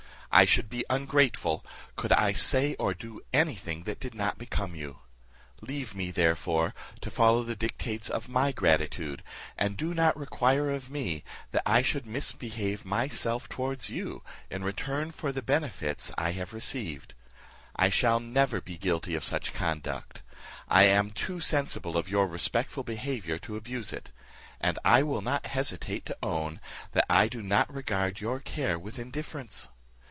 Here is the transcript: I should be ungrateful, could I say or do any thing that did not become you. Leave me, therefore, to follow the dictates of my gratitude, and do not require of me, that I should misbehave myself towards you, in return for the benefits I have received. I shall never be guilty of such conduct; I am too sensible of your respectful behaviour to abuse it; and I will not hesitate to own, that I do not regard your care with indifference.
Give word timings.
I 0.33 0.45
should 0.45 0.69
be 0.69 0.85
ungrateful, 0.89 1.65
could 1.97 2.13
I 2.13 2.31
say 2.31 2.75
or 2.75 2.93
do 2.93 3.19
any 3.33 3.53
thing 3.53 3.83
that 3.83 3.99
did 3.99 4.15
not 4.15 4.37
become 4.37 4.75
you. 4.75 4.99
Leave 5.59 5.93
me, 5.93 6.09
therefore, 6.09 6.73
to 7.01 7.11
follow 7.11 7.43
the 7.43 7.53
dictates 7.57 8.07
of 8.09 8.29
my 8.29 8.53
gratitude, 8.53 9.23
and 9.57 9.75
do 9.75 9.93
not 9.93 10.15
require 10.17 10.69
of 10.69 10.89
me, 10.89 11.25
that 11.51 11.63
I 11.65 11.81
should 11.81 12.05
misbehave 12.05 12.85
myself 12.85 13.49
towards 13.49 13.89
you, 13.89 14.23
in 14.49 14.63
return 14.63 15.11
for 15.11 15.33
the 15.33 15.41
benefits 15.41 16.13
I 16.17 16.31
have 16.31 16.53
received. 16.53 17.13
I 17.75 17.89
shall 17.89 18.21
never 18.21 18.61
be 18.61 18.77
guilty 18.77 19.15
of 19.15 19.25
such 19.25 19.51
conduct; 19.53 20.21
I 20.69 20.83
am 20.83 21.11
too 21.11 21.41
sensible 21.41 21.97
of 21.97 22.07
your 22.09 22.25
respectful 22.25 22.83
behaviour 22.83 23.37
to 23.39 23.57
abuse 23.57 23.91
it; 23.91 24.13
and 24.61 24.79
I 24.85 25.03
will 25.03 25.21
not 25.21 25.47
hesitate 25.47 26.05
to 26.05 26.15
own, 26.23 26.61
that 26.93 27.05
I 27.09 27.27
do 27.27 27.41
not 27.41 27.71
regard 27.71 28.21
your 28.21 28.39
care 28.39 28.79
with 28.79 28.97
indifference. 28.97 29.67